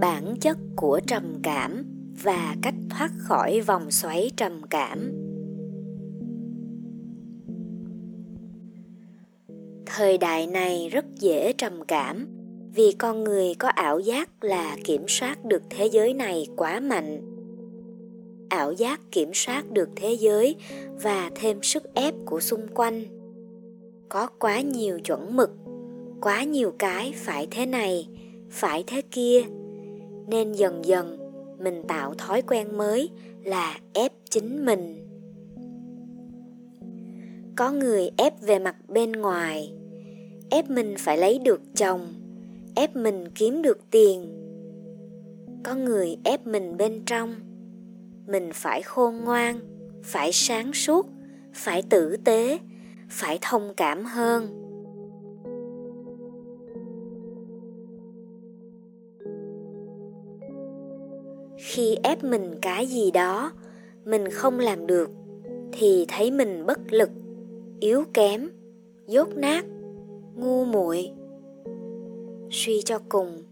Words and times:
bản 0.00 0.36
chất 0.40 0.58
của 0.76 1.00
trầm 1.06 1.34
cảm 1.42 1.84
và 2.22 2.56
cách 2.62 2.74
thoát 2.90 3.10
khỏi 3.18 3.60
vòng 3.60 3.90
xoáy 3.90 4.30
trầm 4.36 4.62
cảm. 4.70 5.12
Thời 9.86 10.18
đại 10.18 10.46
này 10.46 10.88
rất 10.88 11.04
dễ 11.14 11.52
trầm 11.52 11.84
cảm 11.88 12.26
vì 12.74 12.92
con 12.98 13.24
người 13.24 13.54
có 13.54 13.68
ảo 13.68 14.00
giác 14.00 14.44
là 14.44 14.76
kiểm 14.84 15.04
soát 15.08 15.44
được 15.44 15.62
thế 15.70 15.86
giới 15.86 16.14
này 16.14 16.46
quá 16.56 16.80
mạnh. 16.80 17.20
Ảo 18.48 18.72
giác 18.72 19.00
kiểm 19.10 19.30
soát 19.34 19.70
được 19.70 19.88
thế 19.96 20.12
giới 20.12 20.56
và 21.02 21.30
thêm 21.34 21.62
sức 21.62 21.94
ép 21.94 22.14
của 22.24 22.40
xung 22.40 22.66
quanh. 22.74 23.04
Có 24.08 24.26
quá 24.26 24.60
nhiều 24.60 25.00
chuẩn 25.00 25.36
mực, 25.36 25.50
quá 26.20 26.44
nhiều 26.44 26.72
cái 26.78 27.12
phải 27.16 27.48
thế 27.50 27.66
này, 27.66 28.08
phải 28.50 28.84
thế 28.86 29.02
kia 29.10 29.42
nên 30.26 30.52
dần 30.52 30.84
dần 30.84 31.26
mình 31.58 31.82
tạo 31.88 32.14
thói 32.14 32.42
quen 32.42 32.76
mới 32.76 33.10
là 33.44 33.78
ép 33.92 34.12
chính 34.30 34.64
mình. 34.64 35.02
Có 37.56 37.70
người 37.70 38.10
ép 38.16 38.42
về 38.42 38.58
mặt 38.58 38.76
bên 38.88 39.12
ngoài, 39.12 39.72
ép 40.50 40.70
mình 40.70 40.94
phải 40.98 41.18
lấy 41.18 41.38
được 41.38 41.60
chồng, 41.76 42.06
ép 42.74 42.96
mình 42.96 43.28
kiếm 43.34 43.62
được 43.62 43.78
tiền. 43.90 44.32
Có 45.64 45.74
người 45.74 46.16
ép 46.24 46.46
mình 46.46 46.76
bên 46.76 47.02
trong, 47.06 47.34
mình 48.26 48.50
phải 48.54 48.82
khôn 48.82 49.16
ngoan, 49.24 49.60
phải 50.02 50.32
sáng 50.32 50.72
suốt, 50.72 51.06
phải 51.52 51.82
tử 51.82 52.16
tế, 52.24 52.58
phải 53.08 53.38
thông 53.42 53.74
cảm 53.76 54.04
hơn. 54.04 54.65
Khi 61.56 61.96
ép 62.02 62.24
mình 62.24 62.54
cái 62.62 62.86
gì 62.86 63.10
đó, 63.10 63.52
mình 64.04 64.30
không 64.30 64.58
làm 64.58 64.86
được, 64.86 65.10
thì 65.72 66.04
thấy 66.08 66.30
mình 66.30 66.66
bất 66.66 66.78
lực, 66.90 67.10
yếu 67.80 68.04
kém, 68.14 68.48
dốt 69.06 69.28
nát, 69.36 69.64
ngu 70.34 70.64
muội. 70.64 71.12
Suy 72.50 72.82
cho 72.84 72.98
cùng, 73.08 73.42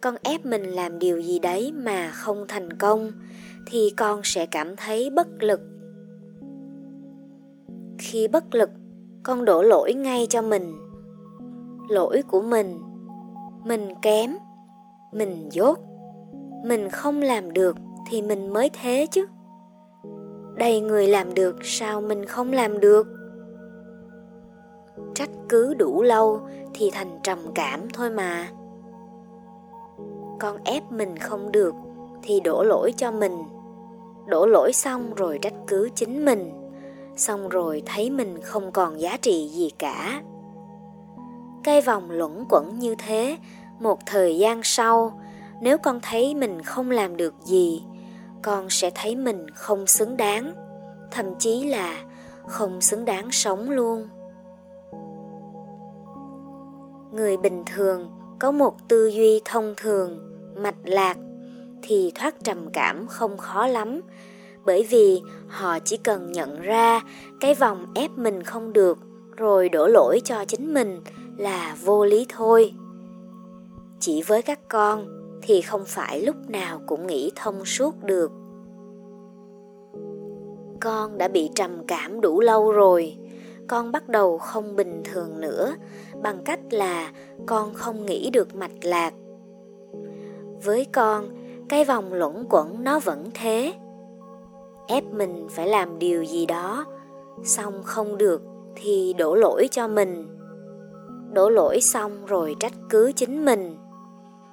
con 0.00 0.14
ép 0.22 0.46
mình 0.46 0.62
làm 0.62 0.98
điều 0.98 1.20
gì 1.20 1.38
đấy 1.38 1.72
mà 1.72 2.10
không 2.10 2.44
thành 2.48 2.72
công, 2.72 3.12
thì 3.66 3.90
con 3.96 4.20
sẽ 4.24 4.46
cảm 4.46 4.76
thấy 4.76 5.10
bất 5.10 5.28
lực. 5.42 5.60
Khi 7.98 8.28
bất 8.28 8.54
lực, 8.54 8.70
con 9.22 9.44
đổ 9.44 9.62
lỗi 9.62 9.94
ngay 9.94 10.26
cho 10.30 10.42
mình. 10.42 10.72
Lỗi 11.88 12.22
của 12.28 12.42
mình 12.42 12.78
mình 13.64 13.88
kém, 14.02 14.30
mình 15.12 15.48
dốt 15.52 15.78
mình 16.64 16.88
không 16.88 17.20
làm 17.20 17.52
được 17.52 17.76
thì 18.10 18.22
mình 18.22 18.52
mới 18.52 18.70
thế 18.82 19.06
chứ. 19.10 19.26
Đầy 20.56 20.80
người 20.80 21.08
làm 21.08 21.34
được 21.34 21.56
sao 21.62 22.00
mình 22.00 22.24
không 22.24 22.52
làm 22.52 22.80
được? 22.80 23.06
Trách 25.14 25.30
cứ 25.48 25.74
đủ 25.74 26.02
lâu 26.02 26.40
thì 26.74 26.90
thành 26.90 27.18
trầm 27.22 27.38
cảm 27.54 27.80
thôi 27.92 28.10
mà. 28.10 28.48
Con 30.40 30.56
ép 30.64 30.92
mình 30.92 31.16
không 31.18 31.52
được 31.52 31.74
thì 32.22 32.40
đổ 32.40 32.62
lỗi 32.62 32.92
cho 32.96 33.12
mình. 33.12 33.42
Đổ 34.26 34.46
lỗi 34.46 34.72
xong 34.72 35.14
rồi 35.14 35.38
trách 35.42 35.54
cứ 35.66 35.88
chính 35.94 36.24
mình. 36.24 36.52
Xong 37.16 37.48
rồi 37.48 37.82
thấy 37.86 38.10
mình 38.10 38.40
không 38.42 38.72
còn 38.72 39.00
giá 39.00 39.16
trị 39.16 39.48
gì 39.48 39.70
cả. 39.78 40.22
Cây 41.64 41.80
vòng 41.80 42.10
luẩn 42.10 42.44
quẩn 42.48 42.78
như 42.78 42.94
thế, 42.98 43.36
một 43.80 43.98
thời 44.06 44.38
gian 44.38 44.60
sau 44.62 45.20
nếu 45.62 45.78
con 45.78 46.00
thấy 46.02 46.34
mình 46.34 46.62
không 46.62 46.90
làm 46.90 47.16
được 47.16 47.34
gì, 47.44 47.82
con 48.42 48.70
sẽ 48.70 48.90
thấy 48.94 49.16
mình 49.16 49.50
không 49.50 49.86
xứng 49.86 50.16
đáng. 50.16 50.52
Thậm 51.10 51.26
chí 51.38 51.64
là 51.64 52.04
không 52.46 52.80
xứng 52.80 53.04
đáng 53.04 53.30
sống 53.30 53.70
luôn. 53.70 54.08
Người 57.12 57.36
bình 57.36 57.62
thường 57.74 58.10
có 58.38 58.52
một 58.52 58.88
tư 58.88 59.06
duy 59.06 59.40
thông 59.44 59.74
thường, 59.76 60.18
mạch 60.56 60.74
lạc, 60.84 61.16
thì 61.82 62.12
thoát 62.14 62.44
trầm 62.44 62.70
cảm 62.72 63.06
không 63.06 63.38
khó 63.38 63.66
lắm. 63.66 64.00
Bởi 64.64 64.86
vì 64.90 65.22
họ 65.48 65.78
chỉ 65.78 65.96
cần 65.96 66.32
nhận 66.32 66.60
ra 66.60 67.00
cái 67.40 67.54
vòng 67.54 67.86
ép 67.94 68.10
mình 68.10 68.42
không 68.42 68.72
được, 68.72 68.98
rồi 69.36 69.68
đổ 69.68 69.86
lỗi 69.86 70.20
cho 70.24 70.44
chính 70.44 70.74
mình 70.74 71.00
là 71.36 71.76
vô 71.84 72.04
lý 72.04 72.26
thôi. 72.28 72.74
Chỉ 74.00 74.22
với 74.22 74.42
các 74.42 74.68
con 74.68 75.21
thì 75.42 75.60
không 75.60 75.82
phải 75.86 76.22
lúc 76.22 76.36
nào 76.48 76.80
cũng 76.86 77.06
nghĩ 77.06 77.32
thông 77.36 77.64
suốt 77.64 77.94
được. 78.02 78.32
Con 80.80 81.18
đã 81.18 81.28
bị 81.28 81.50
trầm 81.54 81.86
cảm 81.86 82.20
đủ 82.20 82.40
lâu 82.40 82.72
rồi, 82.72 83.16
con 83.68 83.92
bắt 83.92 84.08
đầu 84.08 84.38
không 84.38 84.76
bình 84.76 85.02
thường 85.04 85.40
nữa, 85.40 85.74
bằng 86.22 86.42
cách 86.44 86.60
là 86.70 87.12
con 87.46 87.74
không 87.74 88.06
nghĩ 88.06 88.30
được 88.30 88.54
mạch 88.54 88.84
lạc. 88.84 89.14
Với 90.64 90.86
con, 90.92 91.28
cái 91.68 91.84
vòng 91.84 92.12
luẩn 92.12 92.46
quẩn 92.50 92.84
nó 92.84 93.00
vẫn 93.00 93.30
thế. 93.34 93.74
Ép 94.86 95.04
mình 95.04 95.46
phải 95.50 95.68
làm 95.68 95.98
điều 95.98 96.24
gì 96.24 96.46
đó, 96.46 96.84
xong 97.44 97.82
không 97.84 98.18
được 98.18 98.42
thì 98.76 99.14
đổ 99.18 99.34
lỗi 99.34 99.68
cho 99.70 99.88
mình. 99.88 100.26
Đổ 101.32 101.48
lỗi 101.48 101.80
xong 101.80 102.26
rồi 102.26 102.56
trách 102.60 102.72
cứ 102.90 103.12
chính 103.16 103.44
mình 103.44 103.76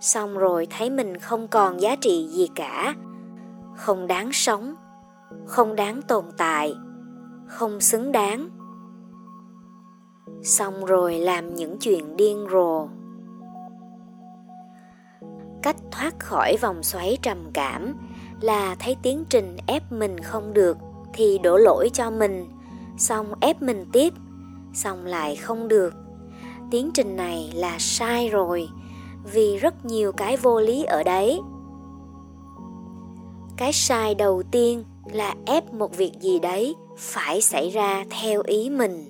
xong 0.00 0.38
rồi 0.38 0.66
thấy 0.70 0.90
mình 0.90 1.16
không 1.16 1.48
còn 1.48 1.80
giá 1.80 1.96
trị 1.96 2.28
gì 2.30 2.48
cả. 2.54 2.94
Không 3.76 4.06
đáng 4.06 4.32
sống, 4.32 4.74
không 5.46 5.76
đáng 5.76 6.02
tồn 6.02 6.24
tại, 6.36 6.74
không 7.46 7.80
xứng 7.80 8.12
đáng. 8.12 8.48
Xong 10.42 10.84
rồi 10.84 11.18
làm 11.18 11.54
những 11.54 11.76
chuyện 11.80 12.16
điên 12.16 12.46
rồ. 12.50 12.88
Cách 15.62 15.76
thoát 15.90 16.18
khỏi 16.18 16.56
vòng 16.60 16.82
xoáy 16.82 17.18
trầm 17.22 17.38
cảm 17.52 17.94
là 18.40 18.74
thấy 18.78 18.96
tiến 19.02 19.24
trình 19.28 19.56
ép 19.66 19.92
mình 19.92 20.20
không 20.20 20.52
được 20.54 20.76
thì 21.12 21.38
đổ 21.38 21.56
lỗi 21.56 21.90
cho 21.92 22.10
mình. 22.10 22.46
Xong 22.98 23.32
ép 23.40 23.62
mình 23.62 23.86
tiếp, 23.92 24.12
xong 24.74 25.04
lại 25.04 25.36
không 25.36 25.68
được. 25.68 25.94
Tiến 26.70 26.90
trình 26.94 27.16
này 27.16 27.52
là 27.54 27.76
sai 27.78 28.28
rồi 28.28 28.68
vì 29.32 29.56
rất 29.56 29.84
nhiều 29.84 30.12
cái 30.12 30.36
vô 30.36 30.60
lý 30.60 30.84
ở 30.84 31.02
đấy. 31.02 31.40
Cái 33.56 33.72
sai 33.72 34.14
đầu 34.14 34.42
tiên 34.50 34.84
là 35.12 35.34
ép 35.46 35.74
một 35.74 35.96
việc 35.96 36.12
gì 36.20 36.38
đấy 36.38 36.74
phải 36.96 37.40
xảy 37.40 37.70
ra 37.70 38.04
theo 38.20 38.42
ý 38.46 38.70
mình. 38.70 39.04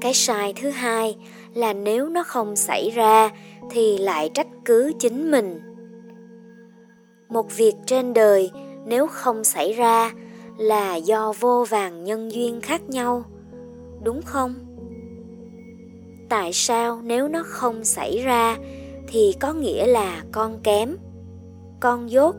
Cái 0.00 0.14
sai 0.14 0.52
thứ 0.56 0.70
hai 0.70 1.16
là 1.54 1.72
nếu 1.72 2.08
nó 2.08 2.22
không 2.22 2.56
xảy 2.56 2.90
ra 2.90 3.30
thì 3.70 3.98
lại 3.98 4.30
trách 4.34 4.46
cứ 4.64 4.92
chính 4.98 5.30
mình. 5.30 5.60
Một 7.28 7.56
việc 7.56 7.74
trên 7.86 8.14
đời 8.14 8.50
nếu 8.86 9.06
không 9.06 9.44
xảy 9.44 9.72
ra 9.72 10.12
là 10.58 10.96
do 10.96 11.32
vô 11.40 11.64
vàng 11.68 12.04
nhân 12.04 12.32
duyên 12.32 12.60
khác 12.60 12.88
nhau, 12.88 13.24
đúng 14.02 14.22
không? 14.22 14.65
Tại 16.28 16.52
sao 16.52 17.00
nếu 17.04 17.28
nó 17.28 17.42
không 17.46 17.84
xảy 17.84 18.18
ra 18.18 18.56
thì 19.08 19.34
có 19.40 19.52
nghĩa 19.52 19.86
là 19.86 20.24
con 20.32 20.58
kém, 20.62 20.96
con 21.80 22.10
dốt, 22.10 22.34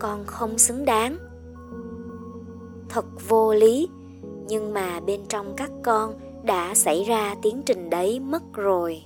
con 0.00 0.24
không 0.26 0.58
xứng 0.58 0.84
đáng? 0.84 1.16
Thật 2.88 3.04
vô 3.28 3.54
lý, 3.54 3.88
nhưng 4.48 4.74
mà 4.74 5.00
bên 5.00 5.20
trong 5.28 5.54
các 5.56 5.70
con 5.84 6.14
đã 6.42 6.74
xảy 6.74 7.04
ra 7.04 7.34
tiến 7.42 7.62
trình 7.66 7.90
đấy 7.90 8.20
mất 8.20 8.42
rồi. 8.52 9.02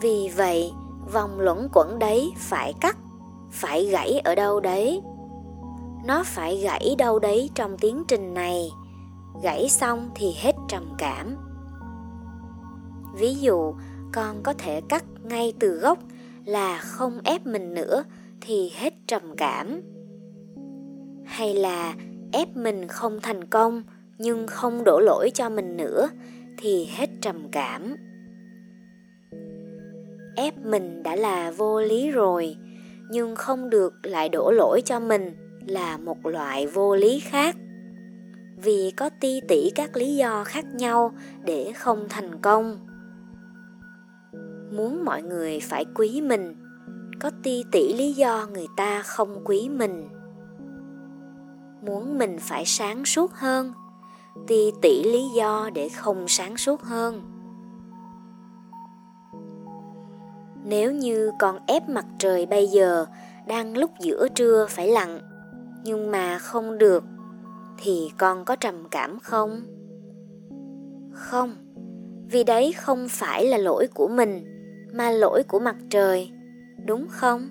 Vì 0.00 0.30
vậy, 0.36 0.72
vòng 1.12 1.40
luẩn 1.40 1.68
quẩn 1.72 1.98
đấy 1.98 2.32
phải 2.36 2.74
cắt, 2.80 2.96
phải 3.50 3.86
gãy 3.86 4.20
ở 4.24 4.34
đâu 4.34 4.60
đấy? 4.60 5.02
Nó 6.06 6.22
phải 6.26 6.56
gãy 6.56 6.94
đâu 6.98 7.18
đấy 7.18 7.50
trong 7.54 7.78
tiến 7.78 8.04
trình 8.08 8.34
này. 8.34 8.70
Gãy 9.42 9.68
xong 9.68 10.10
thì 10.14 10.34
hết 10.36 10.52
trầm 10.68 10.94
cảm. 10.98 11.36
Ví 13.18 13.34
dụ, 13.34 13.74
con 14.12 14.42
có 14.42 14.52
thể 14.52 14.80
cắt 14.88 15.04
ngay 15.22 15.52
từ 15.60 15.68
gốc 15.68 15.98
là 16.44 16.78
không 16.78 17.20
ép 17.24 17.46
mình 17.46 17.74
nữa 17.74 18.04
thì 18.40 18.70
hết 18.74 18.94
trầm 19.06 19.22
cảm. 19.36 19.80
Hay 21.24 21.54
là 21.54 21.94
ép 22.32 22.56
mình 22.56 22.88
không 22.88 23.20
thành 23.22 23.44
công 23.44 23.82
nhưng 24.18 24.46
không 24.46 24.84
đổ 24.84 25.00
lỗi 25.00 25.30
cho 25.34 25.50
mình 25.50 25.76
nữa 25.76 26.08
thì 26.58 26.84
hết 26.84 27.10
trầm 27.20 27.48
cảm. 27.52 27.96
Ép 30.36 30.58
mình 30.58 31.02
đã 31.02 31.16
là 31.16 31.50
vô 31.50 31.80
lý 31.80 32.10
rồi 32.10 32.56
nhưng 33.10 33.36
không 33.36 33.70
được 33.70 33.94
lại 34.02 34.28
đổ 34.28 34.50
lỗi 34.50 34.82
cho 34.84 35.00
mình 35.00 35.34
là 35.66 35.96
một 35.96 36.26
loại 36.26 36.66
vô 36.66 36.96
lý 36.96 37.20
khác. 37.20 37.56
Vì 38.56 38.92
có 38.96 39.10
ti 39.20 39.40
tỷ 39.48 39.70
các 39.74 39.96
lý 39.96 40.16
do 40.16 40.44
khác 40.44 40.64
nhau 40.74 41.12
để 41.44 41.72
không 41.76 42.06
thành 42.08 42.40
công. 42.42 42.78
Muốn 44.76 45.04
mọi 45.04 45.22
người 45.22 45.60
phải 45.60 45.84
quý 45.94 46.20
mình, 46.20 46.54
có 47.20 47.30
ti 47.42 47.64
tỷ 47.72 47.92
lý 47.92 48.12
do 48.12 48.46
người 48.52 48.66
ta 48.76 49.02
không 49.02 49.42
quý 49.44 49.68
mình. 49.68 50.08
Muốn 51.86 52.18
mình 52.18 52.36
phải 52.40 52.64
sáng 52.66 53.04
suốt 53.04 53.32
hơn, 53.32 53.72
ti 54.46 54.70
tỷ 54.82 55.02
lý 55.02 55.22
do 55.36 55.70
để 55.74 55.88
không 55.88 56.24
sáng 56.28 56.56
suốt 56.56 56.82
hơn. 56.82 57.22
Nếu 60.64 60.92
như 60.92 61.30
con 61.38 61.58
ép 61.66 61.88
mặt 61.88 62.06
trời 62.18 62.46
bây 62.46 62.66
giờ 62.66 63.06
đang 63.46 63.76
lúc 63.76 63.90
giữa 64.00 64.28
trưa 64.28 64.66
phải 64.70 64.88
lặn 64.88 65.20
nhưng 65.84 66.10
mà 66.10 66.38
không 66.38 66.78
được, 66.78 67.04
thì 67.78 68.10
con 68.18 68.44
có 68.44 68.56
trầm 68.56 68.74
cảm 68.90 69.18
không? 69.22 69.60
Không, 71.12 71.54
vì 72.30 72.44
đấy 72.44 72.72
không 72.72 73.06
phải 73.08 73.46
là 73.46 73.58
lỗi 73.58 73.86
của 73.94 74.08
mình, 74.08 74.44
mà 74.94 75.10
lỗi 75.10 75.42
của 75.48 75.58
mặt 75.58 75.76
trời, 75.90 76.30
đúng 76.86 77.06
không? 77.08 77.48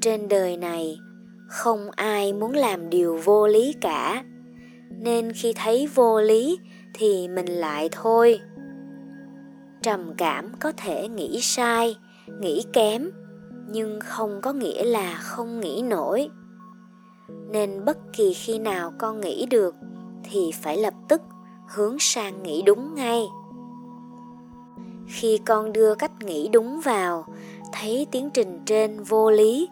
Trên 0.00 0.28
đời 0.28 0.56
này, 0.56 0.98
không 1.48 1.90
ai 1.90 2.32
muốn 2.32 2.52
làm 2.52 2.90
điều 2.90 3.18
vô 3.24 3.46
lý 3.46 3.74
cả. 3.80 4.24
Nên 4.90 5.32
khi 5.32 5.52
thấy 5.56 5.88
vô 5.94 6.20
lý, 6.20 6.58
thì 6.94 7.28
mình 7.28 7.46
lại 7.46 7.88
thôi. 7.92 8.40
Trầm 9.82 10.12
cảm 10.16 10.52
có 10.60 10.72
thể 10.76 11.08
nghĩ 11.08 11.40
sai, 11.40 11.96
nghĩ 12.40 12.62
kém 12.72 13.10
nhưng 13.68 14.00
không 14.00 14.40
có 14.42 14.52
nghĩa 14.52 14.84
là 14.84 15.14
không 15.14 15.60
nghĩ 15.60 15.82
nổi. 15.82 16.30
Nên 17.50 17.84
bất 17.84 17.98
kỳ 18.12 18.34
khi 18.34 18.58
nào 18.58 18.92
con 18.98 19.20
nghĩ 19.20 19.46
được 19.46 19.74
thì 20.22 20.50
phải 20.62 20.76
lập 20.76 20.94
tức 21.08 21.22
hướng 21.68 21.96
sang 22.00 22.42
nghĩ 22.42 22.62
đúng 22.62 22.94
ngay. 22.94 23.22
Khi 25.06 25.38
con 25.46 25.72
đưa 25.72 25.94
cách 25.94 26.12
nghĩ 26.20 26.48
đúng 26.48 26.80
vào, 26.80 27.26
thấy 27.72 28.06
tiến 28.10 28.30
trình 28.34 28.60
trên 28.66 29.02
vô 29.02 29.30
lý, 29.30 29.68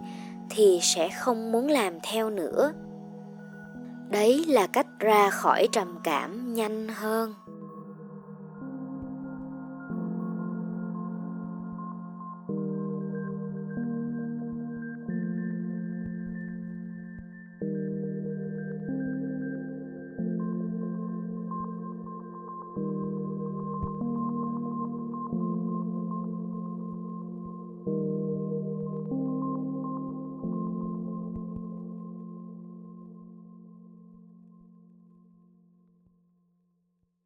thì 0.50 0.78
sẽ 0.82 1.08
không 1.08 1.52
muốn 1.52 1.68
làm 1.68 1.94
theo 2.02 2.30
nữa. 2.30 2.72
Đấy 4.10 4.44
là 4.48 4.66
cách 4.66 4.86
ra 4.98 5.30
khỏi 5.30 5.68
trầm 5.72 5.98
cảm 6.04 6.54
nhanh 6.54 6.88
hơn. 6.88 7.34